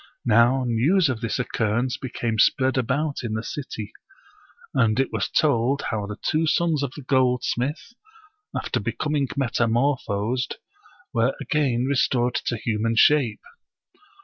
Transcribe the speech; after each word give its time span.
Now 0.25 0.63
news 0.65 1.09
of 1.09 1.21
this 1.21 1.37
occurrence 1.37 1.95
became 1.95 2.39
spread 2.39 2.75
about 2.75 3.17
in 3.21 3.33
the 3.35 3.43
city, 3.43 3.91
and 4.73 4.99
it 4.99 5.13
was 5.13 5.29
told 5.29 5.83
how 5.91 6.07
the 6.07 6.17
two 6.23 6.47
sons 6.47 6.81
of 6.81 6.91
the 6.95 7.03
gold 7.03 7.43
smith, 7.43 7.93
after 8.59 8.79
becoming 8.79 9.27
metamorphosed, 9.37 10.55
were 11.13 11.35
again 11.39 11.85
restored 11.87 12.33
to 12.47 12.57
human 12.57 12.95
shape. 12.95 13.41